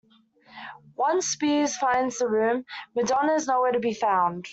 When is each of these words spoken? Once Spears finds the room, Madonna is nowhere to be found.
Once 0.95 1.27
Spears 1.27 1.77
finds 1.77 2.17
the 2.17 2.27
room, 2.27 2.65
Madonna 2.95 3.35
is 3.35 3.45
nowhere 3.47 3.71
to 3.73 3.79
be 3.79 3.93
found. 3.93 4.47